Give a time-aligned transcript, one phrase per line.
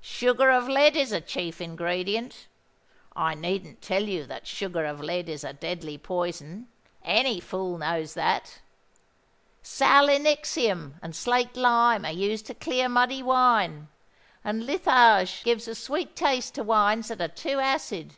[0.00, 2.46] Sugar of lead is a chief ingredient!
[3.16, 6.68] I needn't tell you that sugar of lead is a deadly poison:
[7.02, 8.60] any fool knows that.
[9.64, 13.88] Sal enixum and slaked lime are used to clear muddy wine;
[14.44, 18.14] and litharge gives a sweet taste to wines that are too acid.